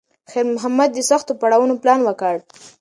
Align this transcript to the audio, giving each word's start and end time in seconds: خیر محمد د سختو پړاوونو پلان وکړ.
خیر 0.31 0.45
محمد 0.55 0.89
د 0.93 0.99
سختو 1.09 1.31
پړاوونو 1.41 1.73
پلان 1.81 1.99
وکړ. 2.03 2.35